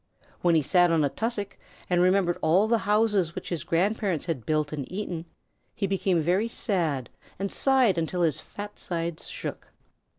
When 0.41 0.55
he 0.55 0.63
sat 0.63 0.89
on 0.89 1.03
a 1.03 1.09
tussock 1.09 1.59
and 1.87 2.01
remembered 2.01 2.39
all 2.41 2.67
the 2.67 2.79
houses 2.89 3.35
which 3.35 3.49
his 3.49 3.63
grandparents 3.63 4.25
had 4.25 4.47
built 4.47 4.73
and 4.73 4.91
eaten, 4.91 5.25
he 5.75 5.85
became 5.85 6.21
very 6.21 6.47
sad 6.47 7.11
and 7.37 7.51
sighed 7.51 7.99
until 7.99 8.23
his 8.23 8.41
fat 8.41 8.79
sides 8.79 9.27
shook. 9.29 9.67